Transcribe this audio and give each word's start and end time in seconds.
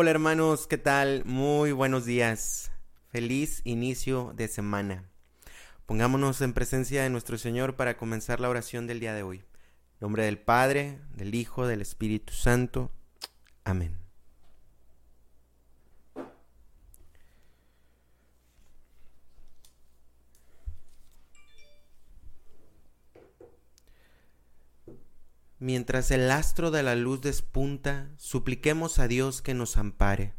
Hola 0.00 0.12
hermanos, 0.12 0.66
¿qué 0.66 0.78
tal? 0.78 1.26
Muy 1.26 1.72
buenos 1.72 2.06
días. 2.06 2.72
Feliz 3.10 3.60
inicio 3.64 4.32
de 4.34 4.48
semana. 4.48 5.04
Pongámonos 5.84 6.40
en 6.40 6.54
presencia 6.54 7.02
de 7.02 7.10
nuestro 7.10 7.36
Señor 7.36 7.76
para 7.76 7.98
comenzar 7.98 8.40
la 8.40 8.48
oración 8.48 8.86
del 8.86 8.98
día 8.98 9.12
de 9.12 9.22
hoy. 9.22 9.44
Nombre 10.00 10.24
del 10.24 10.38
Padre, 10.38 11.00
del 11.12 11.34
Hijo, 11.34 11.66
del 11.66 11.82
Espíritu 11.82 12.32
Santo. 12.32 12.90
Amén. 13.62 13.99
Mientras 25.62 26.10
el 26.10 26.30
astro 26.30 26.70
de 26.70 26.82
la 26.82 26.96
luz 26.96 27.20
despunta, 27.20 28.08
supliquemos 28.16 28.98
a 28.98 29.08
Dios 29.08 29.42
que 29.42 29.52
nos 29.52 29.76
ampare 29.76 30.32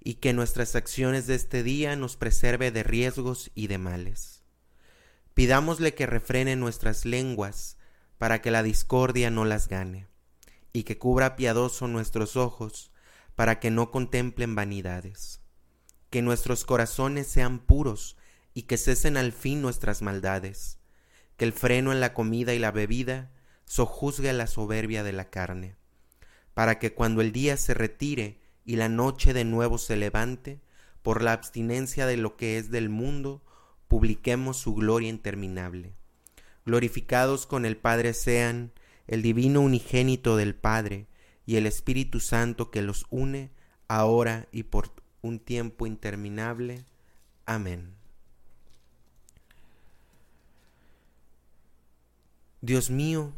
y 0.00 0.16
que 0.16 0.34
nuestras 0.34 0.76
acciones 0.76 1.26
de 1.26 1.34
este 1.34 1.62
día 1.62 1.96
nos 1.96 2.16
preserve 2.16 2.70
de 2.70 2.82
riesgos 2.82 3.50
y 3.54 3.68
de 3.68 3.78
males. 3.78 4.42
Pidámosle 5.32 5.94
que 5.94 6.04
refrene 6.04 6.56
nuestras 6.56 7.06
lenguas 7.06 7.78
para 8.18 8.42
que 8.42 8.50
la 8.50 8.62
discordia 8.62 9.30
no 9.30 9.46
las 9.46 9.66
gane, 9.66 10.08
y 10.74 10.82
que 10.82 10.98
cubra 10.98 11.34
piadoso 11.34 11.88
nuestros 11.88 12.36
ojos 12.36 12.92
para 13.34 13.60
que 13.60 13.70
no 13.70 13.90
contemplen 13.90 14.54
vanidades. 14.54 15.40
Que 16.10 16.20
nuestros 16.20 16.66
corazones 16.66 17.28
sean 17.28 17.60
puros 17.60 18.18
y 18.52 18.64
que 18.64 18.76
cesen 18.76 19.16
al 19.16 19.32
fin 19.32 19.62
nuestras 19.62 20.02
maldades. 20.02 20.78
Que 21.38 21.46
el 21.46 21.54
freno 21.54 21.92
en 21.92 22.00
la 22.00 22.12
comida 22.12 22.52
y 22.52 22.58
la 22.58 22.72
bebida 22.72 23.32
sojuzgue 23.66 24.32
la 24.32 24.46
soberbia 24.46 25.02
de 25.02 25.12
la 25.12 25.28
carne, 25.28 25.76
para 26.54 26.78
que 26.78 26.94
cuando 26.94 27.20
el 27.20 27.32
día 27.32 27.56
se 27.56 27.74
retire 27.74 28.40
y 28.64 28.76
la 28.76 28.88
noche 28.88 29.34
de 29.34 29.44
nuevo 29.44 29.76
se 29.76 29.96
levante, 29.96 30.60
por 31.02 31.22
la 31.22 31.32
abstinencia 31.32 32.06
de 32.06 32.16
lo 32.16 32.36
que 32.36 32.58
es 32.58 32.70
del 32.70 32.88
mundo, 32.88 33.42
publiquemos 33.86 34.56
su 34.56 34.74
gloria 34.74 35.08
interminable. 35.08 35.94
Glorificados 36.64 37.46
con 37.46 37.64
el 37.64 37.76
Padre 37.76 38.12
sean 38.14 38.72
el 39.06 39.22
divino 39.22 39.60
unigénito 39.60 40.36
del 40.36 40.54
Padre 40.54 41.06
y 41.44 41.56
el 41.56 41.66
Espíritu 41.66 42.18
Santo 42.18 42.70
que 42.70 42.82
los 42.82 43.06
une, 43.10 43.52
ahora 43.86 44.48
y 44.50 44.64
por 44.64 44.92
un 45.22 45.38
tiempo 45.38 45.86
interminable. 45.86 46.84
Amén. 47.44 47.94
Dios 52.60 52.90
mío, 52.90 53.32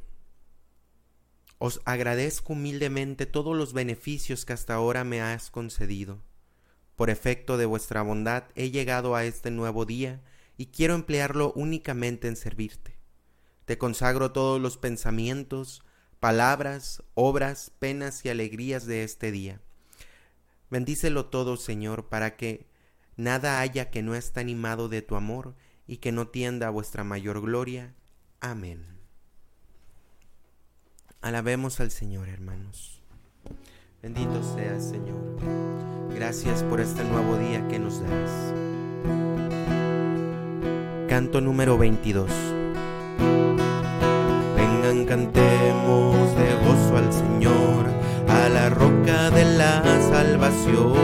os 1.58 1.80
agradezco 1.84 2.52
humildemente 2.52 3.26
todos 3.26 3.56
los 3.56 3.72
beneficios 3.72 4.44
que 4.44 4.52
hasta 4.52 4.74
ahora 4.74 5.04
me 5.04 5.20
has 5.20 5.50
concedido. 5.50 6.22
Por 6.96 7.10
efecto 7.10 7.56
de 7.56 7.66
vuestra 7.66 8.02
bondad 8.02 8.44
he 8.54 8.70
llegado 8.70 9.14
a 9.14 9.24
este 9.24 9.50
nuevo 9.50 9.84
día 9.84 10.20
y 10.56 10.66
quiero 10.66 10.94
emplearlo 10.94 11.52
únicamente 11.54 12.28
en 12.28 12.36
servirte. 12.36 12.98
Te 13.64 13.78
consagro 13.78 14.32
todos 14.32 14.60
los 14.60 14.78
pensamientos, 14.78 15.82
palabras, 16.20 17.02
obras, 17.14 17.70
penas 17.78 18.24
y 18.24 18.28
alegrías 18.28 18.86
de 18.86 19.04
este 19.04 19.30
día. 19.30 19.60
Bendícelo 20.70 21.26
todo, 21.26 21.56
Señor, 21.56 22.08
para 22.08 22.36
que 22.36 22.66
nada 23.16 23.60
haya 23.60 23.90
que 23.90 24.02
no 24.02 24.14
esté 24.14 24.40
animado 24.40 24.88
de 24.88 25.02
tu 25.02 25.16
amor 25.16 25.54
y 25.86 25.98
que 25.98 26.12
no 26.12 26.28
tienda 26.28 26.68
a 26.68 26.70
vuestra 26.70 27.04
mayor 27.04 27.40
gloria. 27.40 27.94
Amén. 28.40 28.97
Alabemos 31.20 31.80
al 31.80 31.90
Señor, 31.90 32.28
hermanos. 32.28 33.02
Bendito 34.00 34.40
seas, 34.54 34.84
Señor. 34.88 35.18
Gracias 36.14 36.62
por 36.62 36.80
este 36.80 37.02
nuevo 37.02 37.36
día 37.36 37.66
que 37.66 37.80
nos 37.80 38.00
das. 38.00 38.54
Canto 41.08 41.40
número 41.40 41.76
22. 41.76 42.30
Vengan, 44.56 45.06
cantemos 45.06 46.36
de 46.36 46.54
gozo 46.64 46.96
al 46.96 47.12
Señor, 47.12 47.86
a 48.28 48.48
la 48.48 48.70
roca 48.70 49.30
de 49.30 49.44
la 49.44 49.82
salvación, 50.08 50.94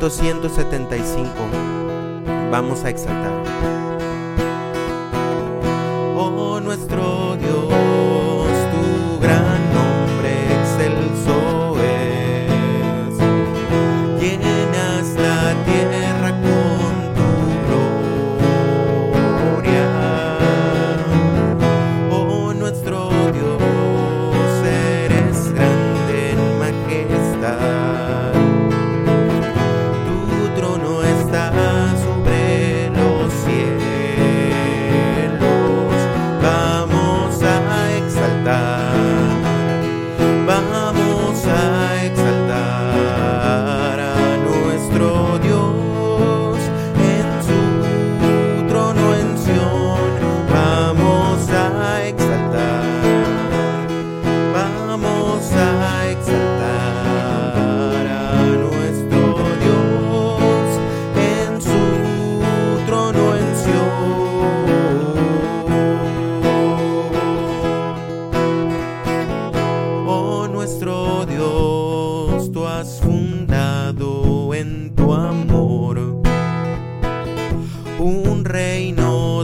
275. 0.00 1.30
Vamos 2.50 2.84
a 2.84 2.90
exaltar. 2.90 3.39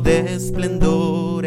De 0.00 0.34
esplendor 0.34 1.44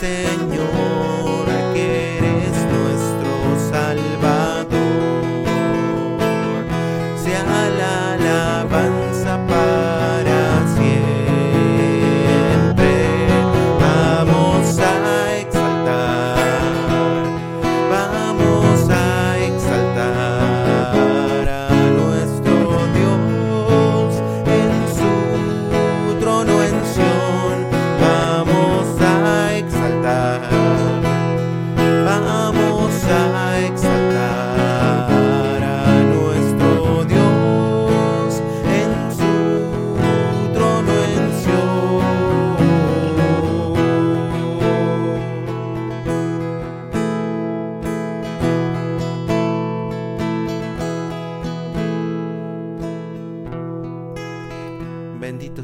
Señor, 0.00 0.49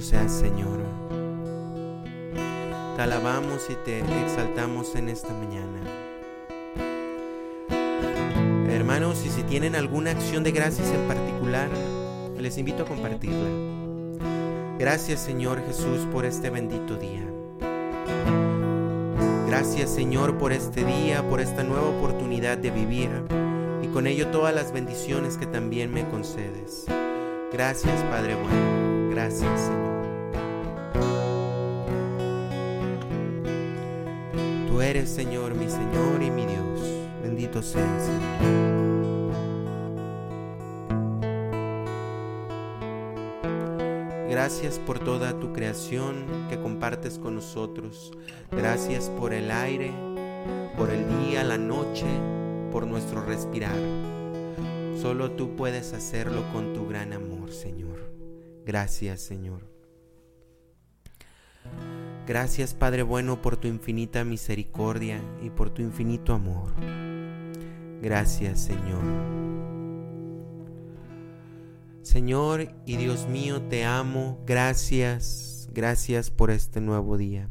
seas, 0.06 0.30
Señor. 0.30 0.78
Te 2.94 3.02
alabamos 3.02 3.66
y 3.68 3.74
te 3.84 3.98
exaltamos 4.22 4.94
en 4.94 5.08
esta 5.08 5.32
mañana. 5.32 5.80
Hermanos, 8.70 9.24
y 9.26 9.30
si 9.30 9.42
tienen 9.42 9.74
alguna 9.74 10.12
acción 10.12 10.44
de 10.44 10.52
gracias 10.52 10.88
en 10.90 11.08
particular, 11.08 11.68
les 12.38 12.56
invito 12.56 12.84
a 12.84 12.86
compartirla. 12.86 13.48
Gracias 14.78 15.20
Señor 15.20 15.64
Jesús 15.66 16.06
por 16.12 16.24
este 16.24 16.50
bendito 16.50 16.96
día. 16.96 17.24
Gracias 19.48 19.90
Señor 19.90 20.38
por 20.38 20.52
este 20.52 20.84
día, 20.84 21.28
por 21.28 21.40
esta 21.40 21.64
nueva 21.64 21.88
oportunidad 21.88 22.58
de 22.58 22.70
vivir 22.70 23.10
y 23.82 23.88
con 23.88 24.06
ello 24.06 24.28
todas 24.28 24.54
las 24.54 24.72
bendiciones 24.72 25.36
que 25.36 25.46
también 25.46 25.92
me 25.92 26.08
concedes. 26.08 26.86
Gracias 27.52 28.02
Padre 28.04 28.36
bueno, 28.36 29.10
gracias 29.10 29.60
Señor. 29.62 29.95
Tú 34.76 34.82
eres 34.82 35.08
Señor, 35.08 35.54
mi 35.54 35.70
Señor 35.70 36.22
y 36.22 36.30
mi 36.30 36.44
Dios. 36.44 36.80
Bendito 37.22 37.62
seas. 37.62 38.10
Gracias 44.28 44.78
por 44.78 44.98
toda 44.98 45.40
tu 45.40 45.54
creación 45.54 46.26
que 46.50 46.60
compartes 46.60 47.18
con 47.18 47.36
nosotros. 47.36 48.12
Gracias 48.50 49.08
por 49.08 49.32
el 49.32 49.50
aire, 49.50 49.92
por 50.76 50.90
el 50.90 51.08
día, 51.20 51.42
la 51.42 51.56
noche, 51.56 52.04
por 52.70 52.86
nuestro 52.86 53.24
respirar. 53.24 53.78
Solo 55.00 55.30
tú 55.30 55.56
puedes 55.56 55.94
hacerlo 55.94 56.44
con 56.52 56.74
tu 56.74 56.86
gran 56.86 57.14
amor, 57.14 57.50
Señor. 57.50 58.12
Gracias, 58.66 59.22
Señor. 59.22 59.75
Gracias, 62.26 62.74
Padre 62.74 63.04
bueno, 63.04 63.40
por 63.40 63.56
tu 63.56 63.68
infinita 63.68 64.24
misericordia 64.24 65.20
y 65.42 65.50
por 65.50 65.70
tu 65.70 65.82
infinito 65.82 66.34
amor. 66.34 66.72
Gracias, 68.02 68.64
Señor. 68.64 69.02
Señor 72.02 72.68
y 72.84 72.96
Dios 72.96 73.28
mío, 73.28 73.62
te 73.62 73.84
amo. 73.84 74.42
Gracias, 74.44 75.68
gracias 75.72 76.30
por 76.30 76.50
este 76.50 76.80
nuevo 76.80 77.16
día. 77.16 77.48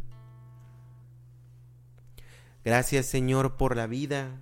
Gracias, 2.65 3.05
Señor, 3.05 3.57
por 3.57 3.75
la 3.75 3.87
vida, 3.87 4.41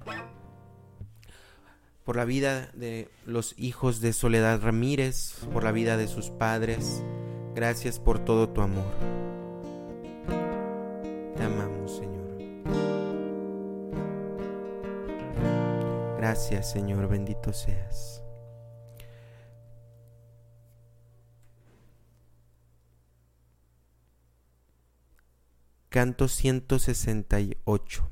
por 2.04 2.16
la 2.16 2.26
vida 2.26 2.70
de 2.74 3.10
los 3.26 3.54
hijos 3.58 4.02
de 4.02 4.14
Soledad 4.14 4.62
Ramírez, 4.62 5.36
por 5.52 5.64
la 5.64 5.72
vida 5.72 5.98
de 5.98 6.08
sus 6.08 6.30
padres. 6.30 7.04
Gracias 7.54 8.00
por 8.00 8.18
todo 8.18 8.50
tu 8.50 8.62
amor. 8.62 9.33
Amamos, 11.44 11.98
Señor. 11.98 12.24
Gracias, 16.18 16.72
Señor, 16.72 17.08
bendito 17.08 17.52
seas. 17.52 18.24
Canto 25.90 26.28
168. 26.28 28.10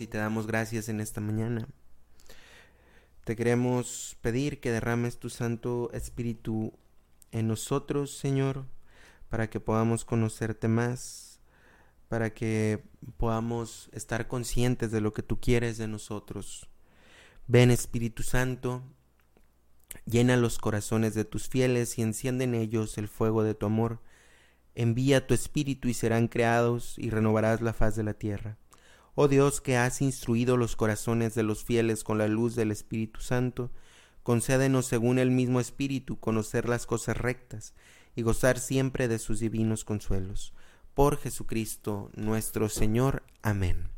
Y 0.00 0.06
te 0.06 0.18
damos 0.18 0.46
gracias 0.46 0.88
en 0.88 1.00
esta 1.00 1.20
mañana. 1.20 1.68
Te 3.24 3.36
queremos 3.36 4.16
pedir 4.20 4.60
que 4.60 4.70
derrames 4.70 5.18
tu 5.18 5.30
Santo 5.30 5.90
Espíritu 5.92 6.72
en 7.32 7.48
nosotros, 7.48 8.16
Señor, 8.16 8.66
para 9.28 9.48
que 9.48 9.60
podamos 9.60 10.04
conocerte 10.04 10.68
más, 10.68 11.40
para 12.08 12.34
que 12.34 12.84
podamos 13.16 13.88
estar 13.92 14.28
conscientes 14.28 14.90
de 14.90 15.00
lo 15.00 15.12
que 15.12 15.22
tú 15.22 15.40
quieres 15.40 15.78
de 15.78 15.88
nosotros. 15.88 16.68
Ven 17.46 17.70
Espíritu 17.70 18.22
Santo, 18.22 18.82
llena 20.06 20.36
los 20.36 20.58
corazones 20.58 21.14
de 21.14 21.24
tus 21.24 21.48
fieles 21.48 21.98
y 21.98 22.02
enciende 22.02 22.44
en 22.44 22.54
ellos 22.54 22.98
el 22.98 23.08
fuego 23.08 23.42
de 23.42 23.54
tu 23.54 23.66
amor. 23.66 24.00
Envía 24.74 25.26
tu 25.26 25.34
Espíritu 25.34 25.88
y 25.88 25.94
serán 25.94 26.28
creados 26.28 26.98
y 26.98 27.10
renovarás 27.10 27.60
la 27.60 27.72
faz 27.72 27.96
de 27.96 28.02
la 28.02 28.14
tierra. 28.14 28.58
Oh 29.16 29.28
Dios 29.28 29.60
que 29.60 29.76
has 29.76 30.02
instruido 30.02 30.56
los 30.56 30.74
corazones 30.74 31.34
de 31.34 31.44
los 31.44 31.62
fieles 31.62 32.02
con 32.02 32.18
la 32.18 32.26
luz 32.26 32.56
del 32.56 32.72
Espíritu 32.72 33.20
Santo, 33.20 33.70
concédenos 34.24 34.86
según 34.86 35.20
el 35.20 35.30
mismo 35.30 35.60
Espíritu 35.60 36.18
conocer 36.18 36.68
las 36.68 36.84
cosas 36.84 37.16
rectas 37.16 37.74
y 38.16 38.22
gozar 38.22 38.58
siempre 38.58 39.06
de 39.06 39.20
sus 39.20 39.38
divinos 39.38 39.84
consuelos. 39.84 40.52
Por 40.94 41.16
Jesucristo 41.18 42.10
nuestro 42.16 42.68
Señor. 42.68 43.22
Amén. 43.42 43.88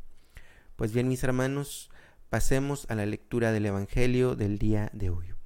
Pues 0.75 0.93
bien, 0.93 1.07
mis 1.07 1.23
hermanos, 1.23 1.89
pasemos 2.29 2.85
a 2.89 2.93
la 2.93 3.07
lectura 3.07 3.51
del 3.51 3.65
Evangelio 3.65 4.35
del 4.35 4.59
día 4.59 4.91
de 4.93 5.09
hoy. 5.09 5.36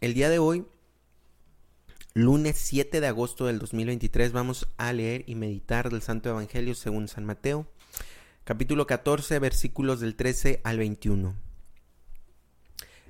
El 0.00 0.14
día 0.14 0.30
de 0.30 0.38
hoy, 0.38 0.64
lunes 2.14 2.56
7 2.56 3.00
de 3.00 3.06
agosto 3.08 3.46
del 3.46 3.58
2023, 3.58 4.30
vamos 4.30 4.68
a 4.76 4.92
leer 4.92 5.24
y 5.26 5.34
meditar 5.34 5.90
del 5.90 6.02
Santo 6.02 6.28
Evangelio 6.28 6.76
según 6.76 7.08
San 7.08 7.24
Mateo, 7.24 7.66
capítulo 8.44 8.86
14, 8.86 9.36
versículos 9.40 9.98
del 9.98 10.14
13 10.14 10.60
al 10.62 10.78
21. 10.78 11.34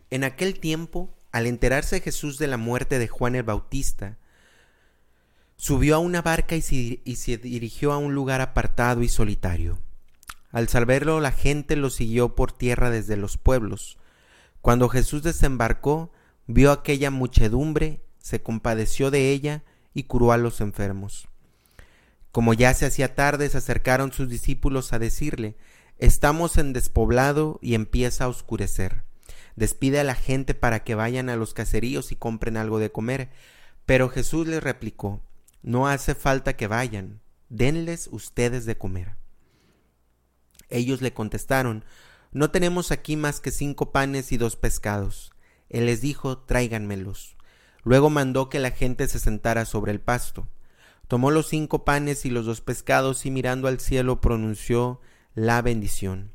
En 0.09 0.25
aquel 0.25 0.61
tiempo, 0.61 1.15
al 1.31 1.47
enterarse 1.47 2.01
Jesús 2.01 2.39
de 2.39 2.47
la 2.47 2.57
muerte 2.57 2.99
de 2.99 3.07
Juan 3.07 3.35
el 3.35 3.43
Bautista, 3.43 4.17
subió 5.57 5.97
a 5.97 5.99
una 5.99 6.23
barca 6.23 6.57
y 6.57 6.63
se, 6.63 7.37
dirigió 7.37 7.93
a 7.93 7.99
un 7.99 8.15
lugar 8.15 8.41
apartado 8.41 9.03
y 9.03 9.11
solitario. 9.11 9.79
Al 10.53 10.71
saberlo, 10.71 11.21
la 11.21 11.33
gente 11.33 11.77
lo 11.77 11.91
siguió 11.91 12.35
por 12.35 12.51
tierra 12.51 12.89
desde 12.89 13.19
los 13.19 13.37
pueblos. 13.37 13.99
Cuando 14.63 14.89
Jesús 14.89 15.23
desembarcó, 15.23 16.13
vio 16.49 16.73
aquella 16.73 17.13
muchedumbre, 17.13 18.03
se 18.19 18.43
compadeció 18.43 19.13
de 19.13 19.31
ella 19.31 19.63
y 19.95 20.05
curó 20.05 20.33
a 20.33 20.39
los 20.39 20.61
enfermos. 20.61 21.29
Como 22.33 22.55
ya 22.55 22.75
se 22.75 22.87
hacía 22.87 23.15
tarde, 23.15 23.49
se 23.49 23.59
acercaron 23.59 24.13
sus 24.13 24.29
discípulos 24.29 24.93
a 24.93 24.99
decirle, 24.99 25.57
Estamos 25.99 26.59
en 26.59 26.73
despoblado 26.73 27.59
y 27.61 27.75
empieza 27.75 28.25
a 28.25 28.29
oscurecer. 28.29 29.03
Despide 29.57 29.99
a 29.99 30.05
la 30.05 30.15
gente 30.15 30.55
para 30.55 30.85
que 30.85 30.95
vayan 30.95 31.29
a 31.29 31.35
los 31.35 31.55
caseríos 31.55 32.13
y 32.13 32.17
compren 32.17 32.57
algo 32.57 32.79
de 32.79 32.93
comer. 32.93 33.31
Pero 33.85 34.09
Jesús 34.09 34.47
les 34.47 34.63
replicó, 34.63 35.21
No 35.63 35.89
hace 35.89 36.15
falta 36.15 36.57
que 36.57 36.69
vayan, 36.69 37.21
denles 37.49 38.09
ustedes 38.13 38.65
de 38.65 38.79
comer. 38.79 39.17
Ellos 40.71 41.03
le 41.03 41.13
contestaron, 41.13 41.85
No 42.31 42.53
tenemos 42.53 42.93
aquí 42.93 43.17
más 43.17 43.41
que 43.41 43.51
cinco 43.51 43.91
panes 43.91 44.31
y 44.31 44.37
dos 44.37 44.55
pescados. 44.55 45.33
Él 45.69 45.87
les 45.87 46.01
dijo, 46.01 46.39
tráiganmelos. 46.39 47.37
Luego 47.85 48.11
mandó 48.11 48.49
que 48.49 48.59
la 48.59 48.71
gente 48.71 49.09
se 49.09 49.19
sentara 49.19 49.65
sobre 49.65 49.93
el 49.93 50.01
pasto. 50.01 50.49
Tomó 51.07 51.31
los 51.31 51.49
cinco 51.49 51.85
panes 51.85 52.27
y 52.27 52.31
los 52.31 52.45
dos 52.45 52.61
pescados 52.61 53.25
y 53.25 53.31
mirando 53.31 53.69
al 53.69 53.81
cielo 53.81 54.21
pronunció 54.21 55.01
la 55.35 55.63
bendición. 55.63 56.33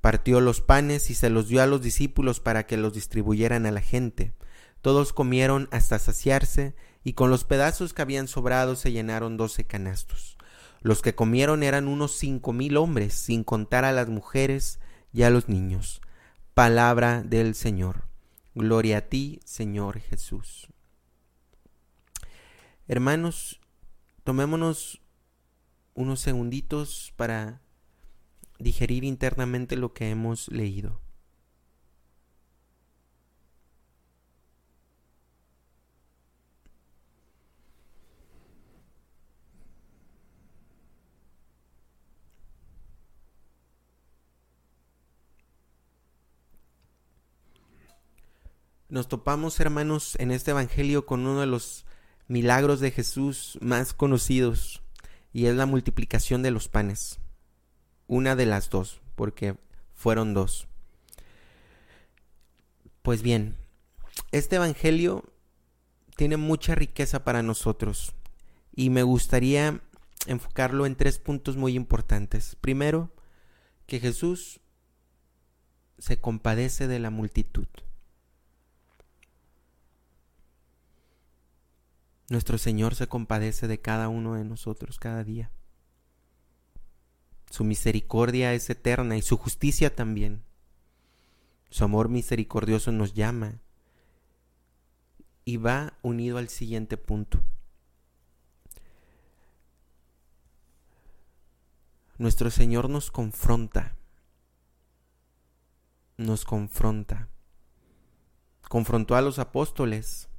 Partió 0.00 0.40
los 0.40 0.60
panes 0.60 1.10
y 1.10 1.14
se 1.14 1.30
los 1.30 1.48
dio 1.48 1.62
a 1.62 1.66
los 1.66 1.82
discípulos 1.82 2.40
para 2.40 2.66
que 2.66 2.76
los 2.76 2.92
distribuyeran 2.92 3.66
a 3.66 3.70
la 3.70 3.80
gente. 3.80 4.34
Todos 4.82 5.12
comieron 5.12 5.68
hasta 5.72 5.98
saciarse 5.98 6.74
y 7.04 7.12
con 7.14 7.30
los 7.30 7.44
pedazos 7.44 7.92
que 7.92 8.02
habían 8.02 8.28
sobrado 8.28 8.76
se 8.76 8.92
llenaron 8.92 9.36
doce 9.36 9.64
canastos. 9.64 10.36
Los 10.82 11.02
que 11.02 11.14
comieron 11.14 11.62
eran 11.62 11.88
unos 11.88 12.12
cinco 12.12 12.52
mil 12.52 12.78
hombres, 12.78 13.12
sin 13.12 13.44
contar 13.44 13.84
a 13.84 13.92
las 13.92 14.08
mujeres 14.08 14.78
y 15.12 15.22
a 15.22 15.30
los 15.30 15.48
niños. 15.48 16.00
Palabra 16.54 17.22
del 17.22 17.54
Señor. 17.54 18.09
Gloria 18.54 18.98
a 18.98 19.00
ti, 19.02 19.40
Señor 19.44 20.00
Jesús. 20.00 20.68
Hermanos, 22.88 23.60
tomémonos 24.24 25.00
unos 25.94 26.20
segunditos 26.20 27.12
para 27.16 27.62
digerir 28.58 29.04
internamente 29.04 29.76
lo 29.76 29.92
que 29.92 30.10
hemos 30.10 30.48
leído. 30.48 31.00
Nos 48.90 49.06
topamos, 49.06 49.60
hermanos, 49.60 50.16
en 50.18 50.32
este 50.32 50.50
Evangelio 50.50 51.06
con 51.06 51.20
uno 51.20 51.38
de 51.38 51.46
los 51.46 51.86
milagros 52.26 52.80
de 52.80 52.90
Jesús 52.90 53.56
más 53.60 53.94
conocidos, 53.94 54.82
y 55.32 55.46
es 55.46 55.54
la 55.54 55.64
multiplicación 55.64 56.42
de 56.42 56.50
los 56.50 56.66
panes. 56.66 57.20
Una 58.08 58.34
de 58.34 58.46
las 58.46 58.68
dos, 58.68 59.00
porque 59.14 59.56
fueron 59.94 60.34
dos. 60.34 60.66
Pues 63.02 63.22
bien, 63.22 63.56
este 64.32 64.56
Evangelio 64.56 65.22
tiene 66.16 66.36
mucha 66.36 66.74
riqueza 66.74 67.22
para 67.22 67.44
nosotros, 67.44 68.12
y 68.74 68.90
me 68.90 69.04
gustaría 69.04 69.80
enfocarlo 70.26 70.84
en 70.84 70.96
tres 70.96 71.20
puntos 71.20 71.56
muy 71.56 71.76
importantes. 71.76 72.56
Primero, 72.60 73.14
que 73.86 74.00
Jesús 74.00 74.58
se 75.98 76.20
compadece 76.20 76.88
de 76.88 76.98
la 76.98 77.10
multitud. 77.10 77.68
Nuestro 82.30 82.58
Señor 82.58 82.94
se 82.94 83.08
compadece 83.08 83.66
de 83.66 83.80
cada 83.80 84.08
uno 84.08 84.34
de 84.34 84.44
nosotros 84.44 85.00
cada 85.00 85.24
día. 85.24 85.50
Su 87.50 87.64
misericordia 87.64 88.54
es 88.54 88.70
eterna 88.70 89.16
y 89.16 89.22
su 89.22 89.36
justicia 89.36 89.96
también. 89.96 90.44
Su 91.70 91.82
amor 91.82 92.08
misericordioso 92.08 92.92
nos 92.92 93.14
llama 93.14 93.58
y 95.44 95.56
va 95.56 95.98
unido 96.02 96.38
al 96.38 96.48
siguiente 96.48 96.96
punto. 96.96 97.42
Nuestro 102.16 102.52
Señor 102.52 102.88
nos 102.88 103.10
confronta, 103.10 103.96
nos 106.16 106.44
confronta. 106.44 107.26
Confrontó 108.68 109.16
a 109.16 109.20
los 109.20 109.40
apóstoles 109.40 110.29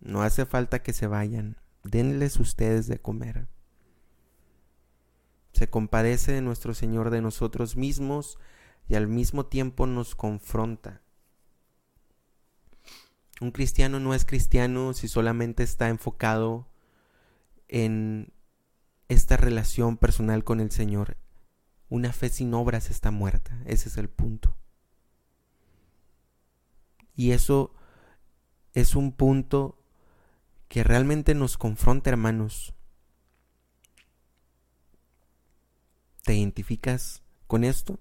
no 0.00 0.22
hace 0.22 0.46
falta 0.46 0.82
que 0.82 0.92
se 0.92 1.06
vayan, 1.06 1.56
denles 1.84 2.38
ustedes 2.38 2.86
de 2.86 2.98
comer. 2.98 3.48
Se 5.52 5.68
compadece 5.68 6.32
de 6.32 6.42
nuestro 6.42 6.74
Señor 6.74 7.10
de 7.10 7.22
nosotros 7.22 7.76
mismos 7.76 8.38
y 8.88 8.94
al 8.94 9.08
mismo 9.08 9.46
tiempo 9.46 9.86
nos 9.86 10.14
confronta. 10.14 11.02
Un 13.40 13.50
cristiano 13.50 14.00
no 14.00 14.14
es 14.14 14.24
cristiano 14.24 14.92
si 14.92 15.08
solamente 15.08 15.62
está 15.62 15.88
enfocado 15.88 16.68
en 17.68 18.32
esta 19.08 19.36
relación 19.36 19.96
personal 19.96 20.44
con 20.44 20.60
el 20.60 20.70
Señor. 20.70 21.16
Una 21.88 22.12
fe 22.12 22.28
sin 22.28 22.52
obras 22.54 22.90
está 22.90 23.10
muerta, 23.10 23.60
ese 23.66 23.88
es 23.88 23.96
el 23.96 24.08
punto. 24.08 24.56
Y 27.14 27.30
eso 27.30 27.74
es 28.74 28.94
un 28.94 29.12
punto 29.12 29.78
que 30.68 30.84
realmente 30.84 31.34
nos 31.34 31.56
confronta, 31.56 32.10
hermanos. 32.10 32.74
¿Te 36.22 36.34
identificas 36.34 37.22
con 37.46 37.64
esto? 37.64 38.00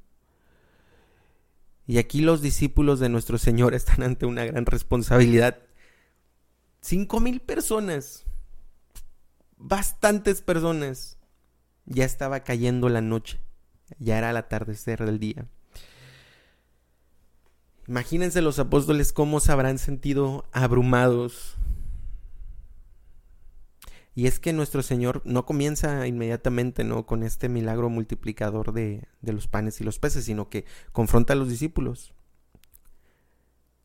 Y 1.88 1.99
aquí 1.99 2.21
los 2.21 2.41
discípulos 2.41 2.99
de 2.99 3.10
nuestro 3.10 3.38
Señor 3.38 3.75
están 3.75 4.01
ante 4.01 4.25
una 4.25 4.45
gran 4.45 4.65
responsabilidad. 4.65 5.60
Cinco 6.82 7.19
mil 7.19 7.39
personas, 7.39 8.25
bastantes 9.58 10.41
personas. 10.41 11.17
Ya 11.86 12.04
estaba 12.04 12.39
cayendo 12.39 12.89
la 12.89 13.01
noche, 13.01 13.39
ya 13.99 14.17
era 14.17 14.32
el 14.32 14.38
atardecer 14.38 15.06
del 15.06 15.19
día. 15.19 15.47
Imagínense 17.88 18.41
los 18.41 18.58
apóstoles 18.58 19.13
cómo 19.13 19.39
se 19.39 19.51
habrán 19.51 19.78
sentido 19.78 20.45
abrumados. 20.51 21.56
Y 24.15 24.28
es 24.28 24.39
que 24.39 24.54
nuestro 24.54 24.82
Señor 24.82 25.21
no 25.25 25.45
comienza 25.45 26.08
inmediatamente 26.08 26.86
¿no? 26.86 27.06
con 27.06 27.21
este 27.21 27.49
milagro 27.49 27.89
multiplicador 27.89 28.71
de, 28.71 29.04
de 29.21 29.34
los 29.34 29.47
panes 29.47 29.82
y 29.82 29.84
los 29.84 29.99
peces, 29.99 30.23
sino 30.23 30.49
que 30.49 30.63
confronta 30.93 31.34
a 31.34 31.36
los 31.36 31.49
discípulos. 31.49 32.13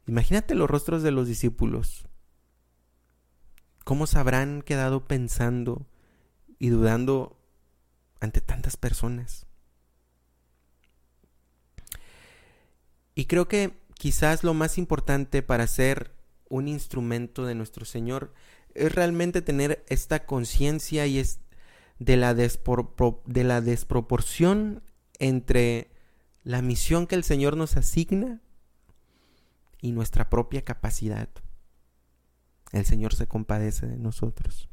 Imagínate 0.07 0.55
los 0.55 0.71
rostros 0.71 1.03
de 1.03 1.11
los 1.11 1.27
discípulos. 1.27 2.07
¿Cómo 3.85 4.07
se 4.07 4.19
habrán 4.19 4.63
quedado 4.63 5.05
pensando 5.05 5.87
y 6.61 6.69
dudando 6.69 7.37
ante 8.21 8.41
tantas 8.41 8.77
personas? 8.77 9.47
Y 13.17 13.25
creo 13.27 13.49
que 13.49 13.73
quizás 13.95 14.45
lo 14.45 14.55
más 14.55 14.79
importante 14.79 15.43
para 15.43 15.67
ser 15.67 16.15
un 16.49 16.69
instrumento 16.69 17.47
de 17.47 17.55
nuestro 17.55 17.85
Señor 17.85 18.33
es 18.75 18.95
realmente 18.95 19.43
tener 19.43 19.85
esta 19.89 20.27
conciencia 20.27 21.07
y 21.07 21.19
es 21.19 21.41
de 21.99 22.17
la, 22.17 22.35
de 22.35 23.45
la 23.45 23.61
desproporción 23.61 24.83
entre 25.19 25.91
la 26.45 26.63
misión 26.63 27.07
que 27.07 27.15
el 27.15 27.25
Señor 27.25 27.57
nos 27.57 27.77
asigna 27.77 28.41
y 29.81 29.93
nuestra 29.93 30.31
propia 30.31 30.63
capacidad. 30.63 31.29
El 32.73 32.85
Señor 32.85 33.15
se 33.15 33.27
compadece 33.27 33.87
de 33.87 33.97
nosotros. 33.97 34.69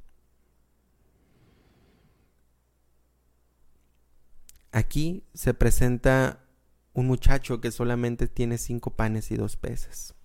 Aquí 4.72 5.24
se 5.34 5.54
presenta 5.54 6.46
un 6.94 7.08
muchacho 7.08 7.62
que 7.62 7.72
solamente 7.72 8.28
tiene 8.28 8.58
cinco 8.58 8.96
panes 8.96 9.32
y 9.32 9.36
dos 9.36 9.58
peces. 9.58 10.17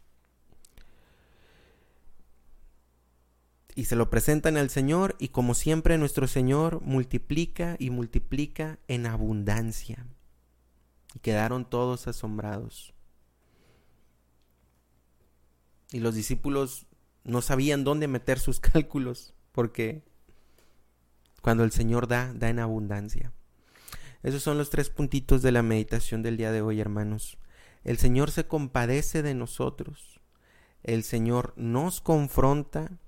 Y 3.75 3.87
se 3.87 3.97
lo 3.97 4.11
presentan 4.11 4.57
al 4.57 4.69
Señor 4.69 5.17
y 5.19 5.29
como 5.29 5.55
siempre 5.55 5.97
nuestro 5.97 6.27
Señor 6.27 6.83
multiplica 6.83 7.77
y 7.79 7.91
multiplica 7.91 8.79
en 8.87 9.07
abundancia. 9.07 10.07
Y 11.15 11.21
quedaron 11.21 11.69
todos 11.69 12.07
asombrados. 12.07 12.93
Y 15.91 16.01
los 16.01 16.15
discípulos 16.15 16.87
no 17.25 17.41
sabían 17.41 17.85
dónde 17.85 18.09
meter 18.09 18.39
sus 18.39 18.61
cálculos 18.61 19.35
porque 19.53 20.03
cuando 21.43 21.65
el 21.65 21.73
Señor 21.73 22.09
da, 22.09 22.33
da 22.35 22.49
en 22.49 22.59
abundancia. 22.59 23.33
Esos 24.23 24.43
son 24.43 24.57
los 24.57 24.71
tres 24.71 24.89
puntitos 24.89 25.43
de 25.43 25.51
la 25.51 25.63
meditación 25.63 26.23
del 26.23 26.37
día 26.37 26.53
de 26.53 26.63
hoy, 26.63 26.81
hermanos. 26.81 27.39
El 27.83 27.99
Señor 27.99 28.31
se 28.31 28.47
compadece 28.47 29.23
de 29.23 29.35
nosotros. 29.35 30.21
El 30.85 31.03
Señor 31.03 31.53
nos 31.57 32.01
confronta. 32.01 33.01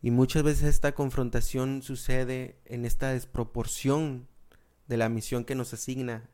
Y 0.00 0.10
muchas 0.10 0.42
veces 0.42 0.64
esta 0.64 0.92
confrontación 0.92 1.82
sucede 1.82 2.60
en 2.64 2.84
esta 2.84 3.12
desproporción 3.12 4.28
de 4.86 4.96
la 4.96 5.08
misión 5.08 5.44
que 5.44 5.54
nos 5.54 5.72
asigna 5.74 6.30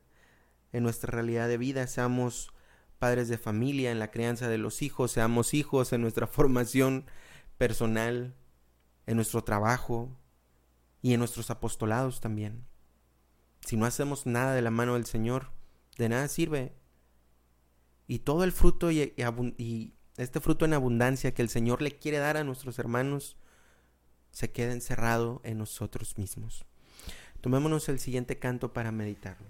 en 0.72 0.83
nuestra 0.83 1.11
realidad 1.11 1.48
de 1.48 1.57
vida, 1.57 1.87
seamos 1.87 2.53
padres 2.98 3.29
de 3.29 3.38
familia, 3.38 3.90
en 3.90 3.98
la 3.98 4.11
crianza 4.11 4.48
de 4.48 4.59
los 4.59 4.83
hijos, 4.83 5.12
seamos 5.12 5.55
hijos 5.55 5.92
en 5.92 6.00
nuestra 6.00 6.27
formación 6.29 7.07
personal, 7.59 8.35
en 9.07 9.16
nuestro 9.16 9.44
trabajo 9.44 10.16
y 11.03 11.12
en 11.12 11.18
nuestros 11.18 11.50
apostolados 11.50 12.20
también. 12.20 12.66
Si 13.61 13.77
no 13.77 13.87
hacemos 13.87 14.27
nada 14.27 14.55
de 14.55 14.62
la 14.62 14.70
mano 14.70 14.94
del 14.94 15.07
Señor, 15.07 15.50
de 15.96 16.09
nada 16.09 16.29
sirve. 16.29 16.74
Y 18.07 18.20
todo 18.20 18.44
el 18.44 18.53
fruto 18.53 18.90
y, 18.90 19.94
este 20.16 20.40
fruto 20.40 20.64
en 20.64 20.74
abundancia 20.74 21.33
que 21.35 21.42
el 21.42 21.48
Señor 21.48 21.83
le 21.83 21.98
quiere 21.98 22.18
dar 22.18 22.37
a 22.37 22.44
nuestros 22.44 22.79
hermanos, 22.79 23.37
se 24.35 24.51
queda 24.51 24.73
encerrado 24.73 25.40
en 25.44 25.59
nosotros 25.59 26.18
mismos. 26.18 26.66
Tomémonos 27.40 27.88
el 27.88 28.01
siguiente 28.01 28.38
canto 28.38 28.73
para 28.73 28.90
meditarlo. 28.90 29.47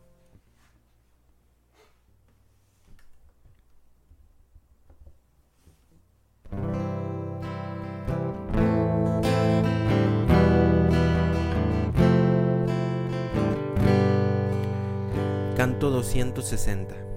Canto 15.57 15.91
260. 15.91 17.14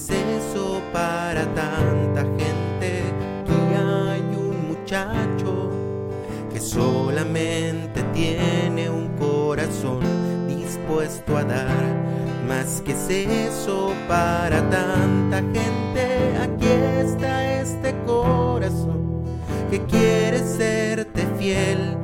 Es 0.00 0.10
eso 0.10 0.80
para 0.92 1.44
tanta 1.54 2.22
gente. 2.22 3.02
Aquí 3.42 3.74
hay 3.76 4.20
un 4.36 4.68
muchacho 4.68 5.70
que 6.52 6.60
solamente 6.60 8.02
tiene 8.14 8.88
un 8.88 9.08
corazón 9.18 10.00
a 11.36 11.44
dar. 11.44 11.94
Más 12.48 12.82
que 12.84 12.92
es 12.92 13.10
eso 13.10 13.92
para 14.08 14.58
tanta 14.70 15.38
gente, 15.38 16.36
aquí 16.42 16.66
está 16.66 17.60
este 17.60 17.94
corazón 18.06 19.22
que 19.70 19.80
quiere 19.86 20.38
serte 20.38 21.26
fiel. 21.38 21.99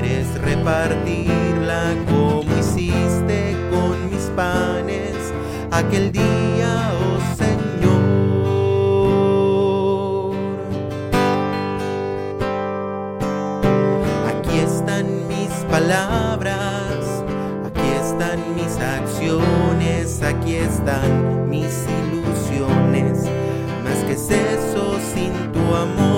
Quieres 0.00 0.28
repartirla 0.40 1.94
como 2.08 2.42
hiciste 2.58 3.54
con 3.70 4.10
mis 4.10 4.24
panes 4.34 5.14
aquel 5.70 6.10
día, 6.10 6.92
oh 7.00 7.20
Señor. 7.36 8.00
Aquí 14.30 14.58
están 14.58 15.28
mis 15.28 15.50
palabras, 15.70 17.22
aquí 17.66 17.88
están 18.02 18.38
mis 18.54 18.78
acciones, 18.78 20.22
aquí 20.22 20.54
están 20.54 21.48
mis 21.50 21.84
ilusiones, 22.00 23.24
más 23.84 23.98
que 24.06 24.12
eso 24.14 24.98
sin 25.14 25.32
tu 25.52 25.74
amor 25.74 26.10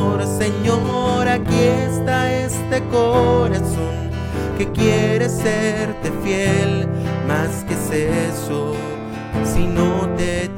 Señor, 0.43 1.29
aquí 1.29 1.63
está 1.63 2.33
este 2.33 2.83
corazón 2.91 3.62
que 4.59 4.71
quiere 4.73 5.29
serte 5.29 6.11
fiel, 6.23 6.89
más 7.27 7.65
que 7.65 7.75
es 7.75 7.91
eso, 8.33 8.75
si 9.45 9.67
no 9.67 10.09
te 10.17 10.49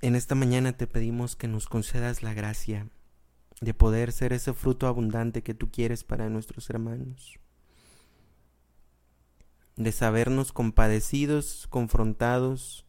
en 0.00 0.14
esta 0.14 0.34
mañana 0.34 0.72
te 0.72 0.86
pedimos 0.86 1.34
que 1.34 1.48
nos 1.48 1.66
concedas 1.66 2.22
la 2.22 2.34
gracia 2.34 2.88
de 3.60 3.74
poder 3.74 4.12
ser 4.12 4.32
ese 4.32 4.52
fruto 4.52 4.86
abundante 4.86 5.42
que 5.42 5.54
tú 5.54 5.70
quieres 5.70 6.04
para 6.04 6.28
nuestros 6.28 6.70
hermanos, 6.70 7.38
de 9.76 9.90
sabernos 9.90 10.52
compadecidos, 10.52 11.66
confrontados 11.68 12.86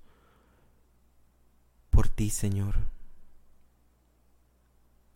por 1.90 2.08
ti, 2.08 2.30
Señor, 2.30 2.76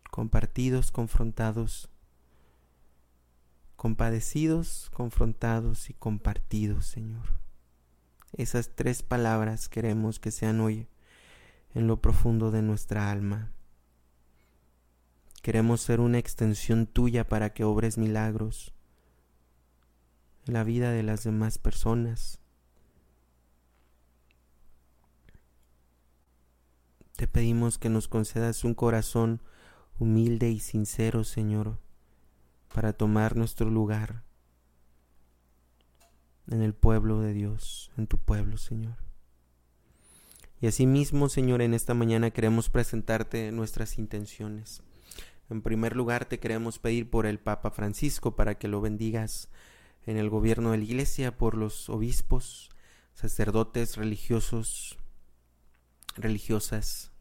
compartidos, 0.09 0.91
confrontados, 0.91 1.89
compadecidos, 3.75 4.89
confrontados 4.91 5.91
y 5.91 5.93
compartidos, 5.93 6.87
Señor. 6.87 7.39
Esas 8.35 8.71
tres 8.73 9.03
palabras 9.03 9.69
queremos 9.69 10.19
que 10.19 10.31
sean 10.31 10.59
hoy 10.59 10.87
en 11.73 11.87
lo 11.87 12.01
profundo 12.01 12.51
de 12.51 12.61
nuestra 12.61 13.09
alma. 13.09 13.51
Queremos 15.41 15.81
ser 15.81 15.99
una 15.99 16.19
extensión 16.19 16.85
tuya 16.87 17.27
para 17.27 17.53
que 17.53 17.63
obres 17.63 17.97
milagros 17.97 18.73
en 20.45 20.53
la 20.53 20.63
vida 20.63 20.91
de 20.91 21.03
las 21.03 21.23
demás 21.23 21.57
personas. 21.57 22.39
Te 27.15 27.27
pedimos 27.27 27.77
que 27.77 27.89
nos 27.89 28.07
concedas 28.07 28.63
un 28.63 28.73
corazón 28.73 29.41
humilde 29.99 30.49
y 30.49 30.59
sincero, 30.59 31.23
Señor, 31.23 31.79
para 32.73 32.93
tomar 32.93 33.35
nuestro 33.35 33.69
lugar 33.69 34.23
en 36.47 36.61
el 36.61 36.73
pueblo 36.73 37.21
de 37.21 37.33
Dios, 37.33 37.91
en 37.97 38.07
tu 38.07 38.17
pueblo, 38.17 38.57
Señor. 38.57 38.97
Y 40.63 40.67
asimismo, 40.67 41.27
Señor, 41.27 41.61
en 41.61 41.73
esta 41.73 41.93
mañana 41.93 42.31
queremos 42.31 42.69
presentarte 42.69 43.51
nuestras 43.51 43.97
intenciones. 43.97 44.81
En 45.49 45.61
primer 45.61 45.93
lugar, 45.93 46.23
te 46.23 46.39
queremos 46.39 46.79
pedir 46.79 47.09
por 47.09 47.25
el 47.25 47.37
Papa 47.37 47.69
Francisco 47.69 48.37
para 48.37 48.57
que 48.57 48.69
lo 48.69 48.79
bendigas 48.79 49.49
en 50.05 50.15
el 50.15 50.29
gobierno 50.29 50.71
de 50.71 50.77
la 50.77 50.85
Iglesia, 50.85 51.35
por 51.35 51.57
los 51.57 51.89
obispos, 51.89 52.69
sacerdotes, 53.13 53.97
religiosos, 53.97 54.97
religiosas, 56.15 57.11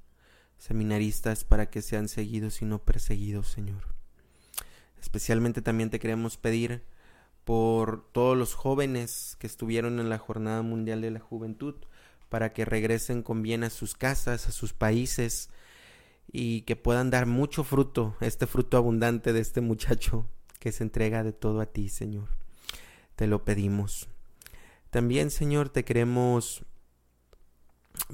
seminaristas, 0.57 1.43
para 1.43 1.69
que 1.69 1.83
sean 1.83 2.07
seguidos 2.07 2.63
y 2.63 2.65
no 2.65 2.85
perseguidos, 2.85 3.49
Señor. 3.49 3.97
Especialmente 5.01 5.63
también 5.63 5.91
te 5.91 5.99
queremos 5.99 6.37
pedir 6.37 6.85
por 7.45 8.09
todos 8.13 8.39
los 8.39 8.55
jóvenes 8.55 9.35
que 9.41 9.49
estuvieron 9.49 9.99
en 9.99 10.11
la 10.11 10.19
Jornada 10.19 10.63
Mundial 10.63 11.01
de 11.01 11.11
la 11.11 11.19
Juventud, 11.19 11.75
para 12.33 12.55
que 12.55 12.65
regresen 12.65 13.23
con 13.23 13.43
bien 13.43 13.63
a 13.63 13.69
sus 13.69 13.95
casas, 13.95 14.49
a 14.49 14.53
sus 14.53 14.73
países 14.73 15.51
y 16.33 16.63
que 16.63 16.77
puedan 16.77 17.11
dar 17.11 17.27
mucho 17.27 17.63
fruto, 17.63 18.17
este 18.23 18.47
fruto 18.47 18.79
abundante 18.79 19.35
de 19.35 19.41
este 19.41 19.61
muchacho 19.61 20.27
que 20.59 20.73
se 20.73 20.83
entrega 20.83 21.25
de 21.25 21.35
todo 21.35 21.61
a 21.61 21.67
ti, 21.67 21.91
Señor. 21.91 22.31
Te 23.17 23.27
lo 23.27 23.45
pedimos. 23.45 24.09
También, 24.89 25.31
Señor, 25.31 25.69
te 25.69 25.85
queremos 25.85 26.65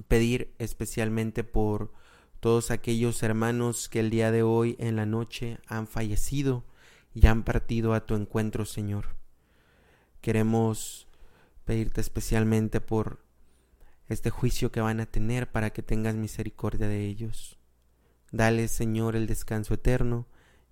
pedir 0.09 0.53
especialmente 0.59 1.45
por 1.45 1.93
todos 2.41 2.73
aquellos 2.73 3.23
hermanos 3.23 3.89
que 3.89 4.01
el 4.01 4.11
día 4.11 4.33
de 4.33 4.43
hoy 4.43 4.75
en 4.81 4.97
la 4.97 5.07
noche 5.07 5.61
han 5.69 5.87
fallecido 5.87 6.65
y 7.15 7.29
han 7.29 7.45
partido 7.45 7.95
a 7.95 8.05
tu 8.05 8.17
encuentro, 8.17 8.65
Señor. 8.65 9.15
Queremos 10.21 11.07
pedirte 11.65 12.01
especialmente 12.01 12.81
por 12.81 13.28
este 14.09 14.31
juicio 14.31 14.73
que 14.73 14.81
van 14.81 15.01
a 15.01 15.07
tener 15.07 15.51
para 15.51 15.71
que 15.71 15.83
tengas 15.83 16.15
misericordia 16.15 16.89
de 16.89 17.05
ellos. 17.05 17.59
Dale, 18.33 18.69
Señor, 18.69 19.17
el 19.17 19.27
descanso 19.27 19.75
eterno, 19.75 20.27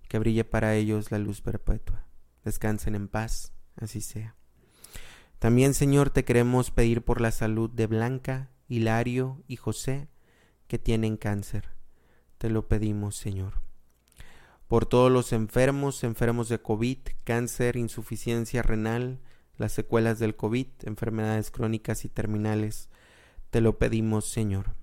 que 0.07 0.19
brille 0.19 0.43
para 0.43 0.75
ellos 0.75 1.11
la 1.11 1.19
luz 1.19 1.41
perpetua. 1.41 2.05
Descansen 2.43 2.95
en 2.95 3.07
paz, 3.07 3.53
así 3.75 4.01
sea. 4.01 4.35
También, 5.39 5.73
Señor, 5.73 6.09
te 6.09 6.25
queremos 6.25 6.71
pedir 6.71 7.03
por 7.03 7.21
la 7.21 7.31
salud 7.31 7.69
de 7.69 7.87
Blanca, 7.87 8.49
Hilario 8.67 9.43
y 9.47 9.57
José, 9.57 10.07
que 10.67 10.79
tienen 10.79 11.17
cáncer. 11.17 11.69
Te 12.37 12.49
lo 12.49 12.67
pedimos, 12.67 13.15
Señor. 13.15 13.53
Por 14.67 14.85
todos 14.85 15.11
los 15.11 15.31
enfermos, 15.33 16.03
enfermos 16.03 16.49
de 16.49 16.61
COVID, 16.61 16.99
cáncer, 17.23 17.77
insuficiencia 17.77 18.61
renal, 18.61 19.19
las 19.57 19.71
secuelas 19.71 20.19
del 20.19 20.35
COVID, 20.35 20.67
enfermedades 20.83 21.51
crónicas 21.51 22.03
y 22.03 22.09
terminales, 22.09 22.89
te 23.57 23.61
lo 23.61 23.79
pedimos, 23.79 24.25
Señor. 24.29 24.75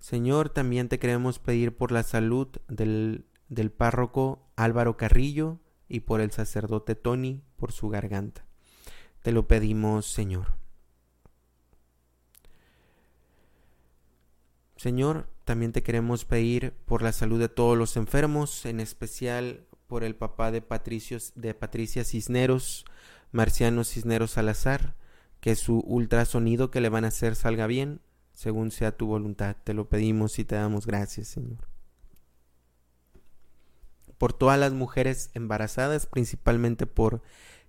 Señor, 0.00 0.48
también 0.48 0.88
te 0.88 0.98
queremos 0.98 1.38
pedir 1.38 1.76
por 1.76 1.92
la 1.92 2.02
salud 2.02 2.48
del, 2.66 3.26
del 3.48 3.70
párroco 3.70 4.50
Álvaro 4.56 4.96
Carrillo 4.96 5.60
y 5.88 6.00
por 6.00 6.20
el 6.20 6.32
sacerdote 6.32 6.96
Tony 6.96 7.44
por 7.54 7.70
su 7.70 7.90
garganta. 7.90 8.44
Te 9.22 9.30
lo 9.30 9.46
pedimos, 9.46 10.06
Señor. 10.06 10.54
Señor, 14.74 15.28
también 15.44 15.70
te 15.70 15.84
queremos 15.84 16.24
pedir 16.24 16.72
por 16.86 17.02
la 17.02 17.12
salud 17.12 17.38
de 17.38 17.48
todos 17.48 17.78
los 17.78 17.96
enfermos, 17.96 18.66
en 18.66 18.80
especial 18.80 19.68
por 19.86 20.02
el 20.02 20.16
papá 20.16 20.50
de, 20.50 20.60
Patricios, 20.60 21.30
de 21.36 21.54
Patricia 21.54 22.02
Cisneros, 22.02 22.84
Marciano 23.30 23.84
Cisneros 23.84 24.32
Salazar, 24.32 24.96
que 25.40 25.56
su 25.56 25.80
ultrasonido 25.80 26.70
que 26.70 26.80
le 26.80 26.88
van 26.88 27.04
a 27.04 27.08
hacer 27.08 27.36
salga 27.36 27.66
bien, 27.66 28.00
según 28.32 28.70
sea 28.70 28.96
tu 28.96 29.06
voluntad. 29.06 29.56
Te 29.64 29.74
lo 29.74 29.88
pedimos 29.88 30.38
y 30.38 30.44
te 30.44 30.54
damos 30.54 30.86
gracias, 30.86 31.28
Señor. 31.28 31.66
Por 34.16 34.32
todas 34.32 34.58
las 34.58 34.72
mujeres 34.72 35.30
embarazadas, 35.34 36.06
principalmente 36.06 36.86
por 36.86 37.22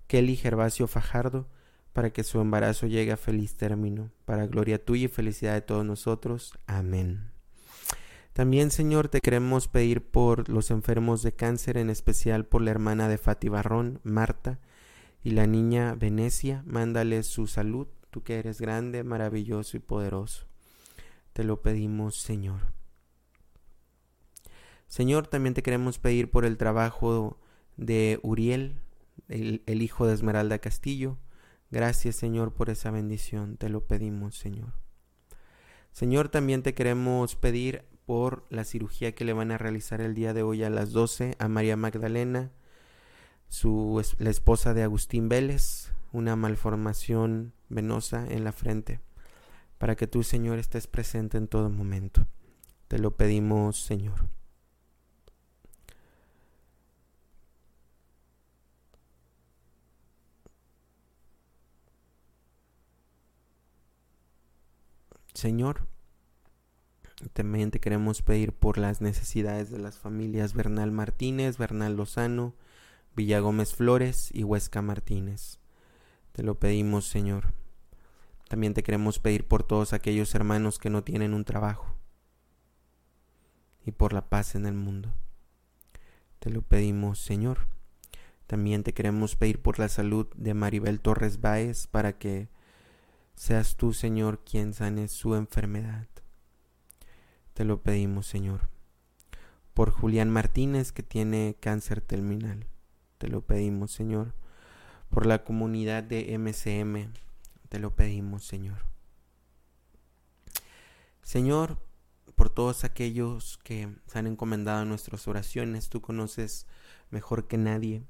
Kelly 0.08 0.36
Gervasio 0.36 0.88
Fajardo, 0.88 1.47
para 1.93 2.12
que 2.12 2.23
su 2.23 2.39
embarazo 2.39 2.88
llegue 2.88 3.12
a 3.12 3.17
feliz 3.17 3.55
término, 3.55 4.12
para 4.25 4.47
gloria 4.47 4.84
tuya 4.84 5.05
y 5.05 5.10
felicidad 5.10 5.53
de 5.53 5.62
todos 5.62 5.86
nosotros. 5.86 6.53
Amén. 6.65 7.32
También, 8.34 8.71
Señor, 8.71 9.10
te 9.10 9.19
queremos 9.19 9.67
pedir 9.67 10.01
por 10.01 10.49
los 10.49 10.71
enfermos 10.71 11.23
de 11.23 11.34
cáncer, 11.34 11.77
en 11.77 11.89
especial 11.89 12.45
por 12.45 12.62
la 12.62 12.71
hermana 12.71 13.08
de 13.08 13.17
Fati 13.17 13.49
Barrón, 13.49 13.99
Marta, 14.03 14.60
y 15.23 15.32
la 15.32 15.47
niña 15.47 15.95
Venecia, 15.95 16.63
mándale 16.65 17.23
su 17.23 17.47
salud, 17.47 17.88
tú 18.10 18.23
que 18.23 18.39
eres 18.39 18.62
grande, 18.62 19.03
maravilloso 19.03 19.77
y 19.77 19.79
poderoso. 19.79 20.47
Te 21.34 21.43
lo 21.43 21.62
pedimos, 21.62 22.15
Señor. 22.15 22.73
Señor, 24.88 25.27
también 25.27 25.53
te 25.53 25.62
queremos 25.62 25.99
pedir 25.99 26.32
por 26.32 26.45
el 26.45 26.58
trabajo 26.58 27.39
de 27.77 28.19
Uriel, 28.23 28.82
el, 29.27 29.62
el, 29.67 29.82
hijo 29.82 30.08
de 30.08 30.13
Esmeralda 30.13 30.60
Castillo. 30.60 31.17
Gracias, 31.69 32.15
Señor, 32.15 32.53
por 32.53 32.69
esa 32.69 32.89
bendición. 32.89 33.58
Te 33.58 33.69
lo 33.69 33.86
pedimos, 33.86 34.36
Señor. 34.36 34.73
Señor, 35.91 36.29
también 36.29 36.63
te 36.63 36.73
queremos 36.73 37.36
pedir 37.36 37.86
por 38.05 38.47
la 38.49 38.63
cirugía 38.63 39.13
que 39.13 39.25
le 39.25 39.34
van 39.34 39.51
a 39.51 39.60
realizar 39.60 40.01
el 40.01 40.15
día 40.15 40.34
de 40.34 40.41
hoy 40.41 40.63
a 40.63 40.69
las 40.71 40.91
12 40.91 41.36
a 41.38 41.47
María 41.47 41.77
Magdalena 41.77 42.51
su, 43.50 44.02
la 44.20 44.30
esposa 44.30 44.74
de 44.74 44.84
Agustín 44.84 45.28
Vélez, 45.28 45.92
una 46.14 46.36
malformación 46.36 47.54
venosa 47.68 48.26
en 48.28 48.44
la 48.44 48.52
frente, 48.52 49.02
para 49.78 49.96
que 49.96 50.08
tú, 50.08 50.24
Señor, 50.24 50.60
estés 50.60 50.88
presente 50.88 51.38
en 51.38 51.48
todo 51.48 51.70
momento. 51.70 52.28
Te 52.88 53.00
lo 53.00 53.12
pedimos, 53.12 53.82
Señor. 53.82 54.30
Señor, 65.34 65.88
también 67.32 67.72
te 67.72 67.80
queremos 67.80 68.22
pedir 68.22 68.52
por 68.52 68.78
las 68.78 69.00
necesidades 69.00 69.70
de 69.70 69.80
las 69.80 69.98
familias 69.98 70.54
Bernal 70.54 70.92
Martínez, 70.92 71.58
Bernal 71.58 71.96
Lozano, 71.96 72.56
Villa 73.19 73.41
Gómez 73.41 73.75
Flores 73.75 74.29
y 74.34 74.45
Huesca 74.45 74.82
Martínez. 74.82 75.60
Te 76.32 76.41
lo 76.41 76.58
pedimos, 76.58 77.05
Señor. 77.05 77.53
También 78.47 78.73
te 78.73 78.82
queremos 78.82 79.19
pedir 79.19 79.45
por 79.45 79.63
todos 79.63 79.91
aquellos 79.91 80.34
hermanos 80.36 80.79
que 80.79 80.89
no 80.89 81.03
tienen 81.03 81.34
un 81.34 81.43
trabajo 81.43 81.97
y 83.86 83.91
por 83.91 84.13
la 84.13 84.29
paz 84.29 84.55
en 84.55 84.65
el 84.65 84.75
mundo. 84.75 85.12
Te 86.39 86.49
lo 86.49 86.62
pedimos, 86.62 87.19
Señor. 87.19 87.67
También 88.47 88.84
te 88.84 88.93
queremos 88.93 89.36
pedir 89.36 89.62
por 89.62 89.79
la 89.79 89.89
salud 89.89 90.27
de 90.38 90.53
Maribel 90.53 91.01
Torres 91.01 91.41
Báez 91.41 91.88
para 91.88 92.17
que 92.17 92.47
seas 93.36 93.75
tú, 93.75 93.91
Señor, 93.91 94.45
quien 94.45 94.73
sane 94.73 95.10
su 95.10 95.36
enfermedad. 95.36 96.08
Te 97.53 97.65
lo 97.65 97.82
pedimos, 97.82 98.27
Señor. 98.27 98.69
Por 99.73 99.91
Julián 99.91 100.29
Martínez 100.29 100.93
que 100.93 101.03
tiene 101.03 101.58
cáncer 101.60 101.99
terminal 101.99 102.65
te 103.19 103.27
lo 103.27 103.41
pedimos, 103.41 103.91
Señor, 103.91 104.34
por 105.10 105.25
la 105.25 105.43
comunidad 105.43 106.03
de 106.03 106.34
MCM, 106.39 107.12
te 107.67 107.77
lo 107.77 107.93
pedimos, 107.95 108.45
Señor. 108.45 108.79
Señor, 111.21 111.77
por 112.36 112.49
todos 112.49 112.86
aquellos 112.86 113.60
que 113.62 113.93
se 114.08 114.17
han 114.17 114.25
encomendado 114.25 114.86
nuestras 114.86 115.27
oraciones, 115.27 115.89
tú 115.89 116.01
conoces 116.01 116.65
mejor 117.12 117.47
que 117.47 117.58
nadie 117.58 118.03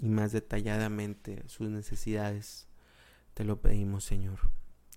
y 0.00 0.08
más 0.08 0.30
detalladamente 0.30 1.42
sus 1.48 1.68
necesidades. 1.68 2.68
Te 3.34 3.44
lo 3.44 3.60
pedimos, 3.60 4.04
Señor. 4.04 4.38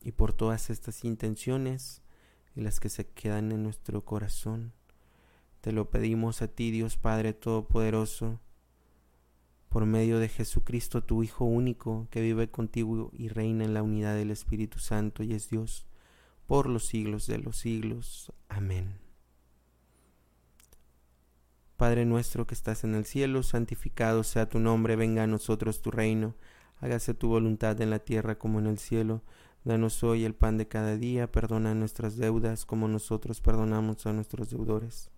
Y 0.03 0.11
por 0.11 0.31
todas 0.31 0.69
estas 0.69 1.03
intenciones 1.03 2.03
y 2.55 2.61
las 2.61 2.79
que 2.79 2.89
se 2.89 3.07
quedan 3.07 3.51
en 3.51 3.63
nuestro 3.63 4.05
corazón, 4.05 4.73
te 5.61 5.71
lo 5.71 5.89
pedimos 5.89 6.43
a 6.43 6.47
ti, 6.47 6.69
Dios 6.69 6.97
Padre 6.97 7.33
Todopoderoso, 7.33 8.39
por 9.75 9.85
medio 9.85 10.19
de 10.19 10.29
Jesucristo, 10.29 11.03
tu 11.03 11.21
Hijo 11.21 11.43
único, 11.43 12.07
que 12.09 12.21
vive 12.21 12.49
contigo 12.49 13.11
y 13.11 13.27
reina 13.27 13.65
en 13.65 13.73
la 13.73 13.83
unidad 13.83 14.15
del 14.15 14.31
Espíritu 14.31 14.79
Santo 14.79 15.21
y 15.21 15.33
es 15.33 15.49
Dios 15.49 15.85
por 16.47 16.69
los 16.69 16.85
siglos 16.85 17.27
de 17.27 17.39
los 17.39 17.57
siglos. 17.57 18.31
Amén. 18.47 18.97
Padre 21.75 22.05
nuestro 22.05 22.47
que 22.47 22.53
estás 22.53 22.85
en 22.85 22.95
el 22.95 23.03
cielo, 23.03 23.43
santificado 23.43 24.23
sea 24.23 24.47
tu 24.47 24.59
nombre, 24.59 24.95
venga 24.95 25.23
a 25.23 25.27
nosotros 25.27 25.81
tu 25.81 25.91
reino, 25.91 26.35
hágase 26.79 27.13
tu 27.13 27.27
voluntad 27.27 27.81
en 27.81 27.89
la 27.89 27.99
tierra 27.99 28.39
como 28.39 28.59
en 28.59 28.67
el 28.67 28.79
cielo. 28.79 29.23
Danos 29.65 30.01
hoy 30.05 30.23
el 30.23 30.35
pan 30.35 30.57
de 30.57 30.69
cada 30.69 30.95
día, 30.95 31.29
perdona 31.29 31.75
nuestras 31.75 32.15
deudas 32.15 32.65
como 32.65 32.87
nosotros 32.87 33.41
perdonamos 33.41 34.05
a 34.05 34.13
nuestros 34.13 34.49
deudores. 34.51 35.11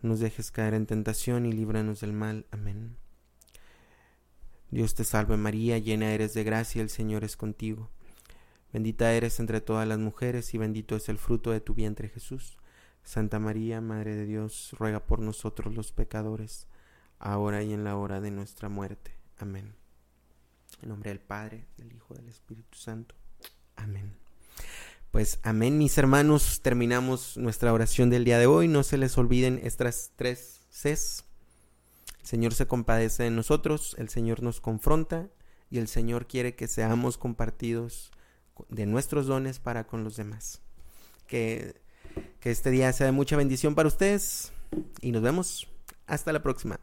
No 0.00 0.08
nos 0.08 0.20
dejes 0.20 0.50
caer 0.50 0.72
en 0.72 0.86
tentación 0.86 1.44
y 1.44 1.52
líbranos 1.52 2.00
del 2.00 2.14
mal. 2.14 2.46
Amén. 2.50 2.87
Dios 4.70 4.94
te 4.94 5.04
salve 5.04 5.36
María, 5.36 5.78
llena 5.78 6.12
eres 6.12 6.34
de 6.34 6.44
gracia, 6.44 6.82
el 6.82 6.90
Señor 6.90 7.24
es 7.24 7.36
contigo. 7.36 7.90
Bendita 8.72 9.12
eres 9.12 9.40
entre 9.40 9.62
todas 9.62 9.88
las 9.88 9.98
mujeres 9.98 10.52
y 10.52 10.58
bendito 10.58 10.94
es 10.94 11.08
el 11.08 11.16
fruto 11.16 11.50
de 11.50 11.60
tu 11.60 11.74
vientre 11.74 12.08
Jesús. 12.08 12.58
Santa 13.02 13.38
María, 13.38 13.80
Madre 13.80 14.14
de 14.14 14.26
Dios, 14.26 14.74
ruega 14.78 15.06
por 15.06 15.20
nosotros 15.20 15.74
los 15.74 15.92
pecadores, 15.92 16.66
ahora 17.18 17.62
y 17.62 17.72
en 17.72 17.82
la 17.84 17.96
hora 17.96 18.20
de 18.20 18.30
nuestra 18.30 18.68
muerte. 18.68 19.12
Amén. 19.38 19.74
En 20.82 20.90
nombre 20.90 21.10
del 21.10 21.20
Padre, 21.20 21.66
del 21.78 21.92
Hijo, 21.92 22.14
del 22.14 22.28
Espíritu 22.28 22.76
Santo. 22.76 23.14
Amén. 23.76 24.12
Pues 25.10 25.40
amén, 25.42 25.78
mis 25.78 25.96
hermanos. 25.96 26.60
Terminamos 26.60 27.38
nuestra 27.38 27.72
oración 27.72 28.10
del 28.10 28.24
día 28.24 28.38
de 28.38 28.46
hoy. 28.46 28.68
No 28.68 28.82
se 28.82 28.98
les 28.98 29.16
olviden 29.16 29.58
estas 29.62 30.12
tres 30.16 30.60
Cs. 30.70 31.24
Señor 32.28 32.52
se 32.52 32.66
compadece 32.66 33.22
de 33.22 33.30
nosotros, 33.30 33.96
el 33.96 34.10
Señor 34.10 34.42
nos 34.42 34.60
confronta 34.60 35.30
y 35.70 35.78
el 35.78 35.88
Señor 35.88 36.26
quiere 36.26 36.54
que 36.54 36.68
seamos 36.68 37.16
compartidos 37.16 38.10
de 38.68 38.84
nuestros 38.84 39.26
dones 39.26 39.60
para 39.60 39.86
con 39.86 40.04
los 40.04 40.16
demás. 40.16 40.60
Que, 41.26 41.80
que 42.40 42.50
este 42.50 42.68
día 42.68 42.92
sea 42.92 43.06
de 43.06 43.12
mucha 43.12 43.38
bendición 43.38 43.74
para 43.74 43.88
ustedes 43.88 44.52
y 45.00 45.10
nos 45.10 45.22
vemos. 45.22 45.68
Hasta 46.06 46.30
la 46.34 46.42
próxima. 46.42 46.78